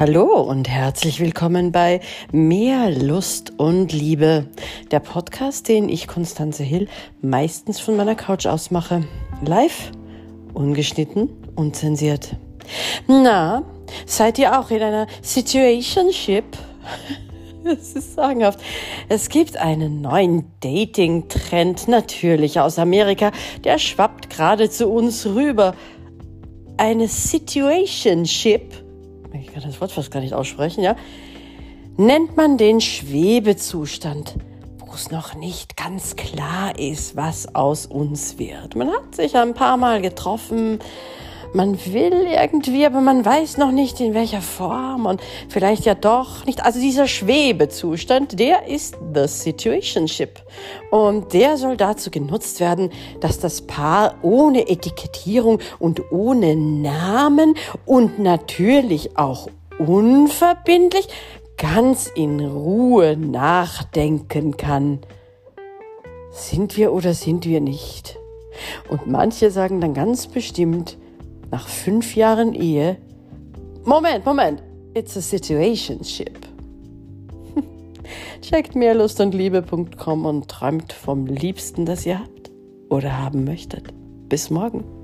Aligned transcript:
Hallo 0.00 0.40
und 0.40 0.66
herzlich 0.66 1.20
willkommen 1.20 1.72
bei 1.72 2.00
Mehr 2.32 2.90
Lust 2.90 3.52
und 3.58 3.92
Liebe, 3.92 4.46
der 4.90 4.98
Podcast, 4.98 5.68
den 5.68 5.90
ich, 5.90 6.08
Konstanze 6.08 6.62
Hill, 6.62 6.88
meistens 7.20 7.80
von 7.80 7.98
meiner 7.98 8.14
Couch 8.14 8.46
aus 8.46 8.70
mache. 8.70 9.04
Live, 9.44 9.92
ungeschnitten, 10.54 11.28
unzensiert. 11.54 12.34
Na, 13.08 13.62
seid 14.06 14.38
ihr 14.38 14.58
auch 14.58 14.70
in 14.70 14.80
einer 14.80 15.06
Situationship? 15.20 16.44
Es 17.62 17.92
ist 17.92 18.14
sagenhaft. 18.14 18.58
Es 19.10 19.28
gibt 19.28 19.58
einen 19.58 20.00
neuen 20.00 20.46
Dating-Trend, 20.60 21.88
natürlich 21.88 22.58
aus 22.58 22.78
Amerika. 22.78 23.32
Der 23.64 23.76
schwappt 23.76 24.30
gerade 24.30 24.70
zu 24.70 24.88
uns 24.88 25.26
rüber. 25.26 25.74
Eine 26.78 27.06
Situationship 27.06 28.89
ich 29.32 29.52
kann 29.52 29.62
das 29.62 29.80
Wort 29.80 29.92
fast 29.92 30.10
gar 30.10 30.20
nicht 30.20 30.34
aussprechen, 30.34 30.82
ja, 30.82 30.96
nennt 31.96 32.36
man 32.36 32.56
den 32.56 32.80
Schwebezustand, 32.80 34.34
wo 34.78 34.92
es 34.94 35.10
noch 35.10 35.34
nicht 35.34 35.76
ganz 35.76 36.16
klar 36.16 36.78
ist, 36.78 37.16
was 37.16 37.54
aus 37.54 37.86
uns 37.86 38.38
wird. 38.38 38.74
Man 38.76 38.88
hat 38.88 39.14
sich 39.14 39.36
ein 39.36 39.54
paar 39.54 39.76
Mal 39.76 40.00
getroffen, 40.00 40.78
man 41.52 41.78
will 41.86 42.26
irgendwie, 42.30 42.86
aber 42.86 43.00
man 43.00 43.24
weiß 43.24 43.56
noch 43.56 43.72
nicht 43.72 44.00
in 44.00 44.14
welcher 44.14 44.40
Form 44.40 45.06
und 45.06 45.20
vielleicht 45.48 45.84
ja 45.84 45.94
doch 45.94 46.46
nicht. 46.46 46.64
Also 46.64 46.80
dieser 46.80 47.06
Schwebezustand, 47.06 48.38
der 48.38 48.66
ist 48.68 48.96
the 49.14 49.26
situationship. 49.26 50.40
Und 50.90 51.32
der 51.32 51.56
soll 51.56 51.76
dazu 51.76 52.10
genutzt 52.10 52.60
werden, 52.60 52.90
dass 53.20 53.38
das 53.38 53.62
Paar 53.62 54.14
ohne 54.22 54.68
Etikettierung 54.68 55.58
und 55.78 56.12
ohne 56.12 56.56
Namen 56.56 57.54
und 57.84 58.18
natürlich 58.18 59.16
auch 59.16 59.48
unverbindlich 59.78 61.08
ganz 61.56 62.06
in 62.14 62.40
Ruhe 62.40 63.16
nachdenken 63.16 64.56
kann. 64.56 65.00
Sind 66.30 66.76
wir 66.76 66.92
oder 66.92 67.12
sind 67.12 67.44
wir 67.44 67.60
nicht? 67.60 68.16
Und 68.88 69.06
manche 69.06 69.50
sagen 69.50 69.80
dann 69.80 69.94
ganz 69.94 70.26
bestimmt, 70.26 70.96
nach 71.50 71.68
fünf 71.68 72.16
Jahren 72.16 72.54
Ehe, 72.54 72.96
Moment, 73.84 74.24
Moment, 74.26 74.62
it's 74.94 75.16
a 75.16 75.20
situationship. 75.20 76.38
Checkt 78.42 78.74
mehrlustundliebe.com 78.74 80.26
und 80.26 80.48
träumt 80.48 80.92
vom 80.92 81.26
Liebsten, 81.26 81.86
das 81.86 82.04
ihr 82.04 82.18
habt 82.18 82.50
oder 82.88 83.18
haben 83.18 83.44
möchtet. 83.44 83.92
Bis 84.28 84.50
morgen. 84.50 84.99